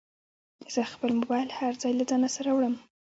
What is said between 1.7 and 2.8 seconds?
ځای له ځانه سره وړم.